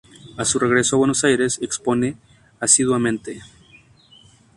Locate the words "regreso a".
0.57-0.97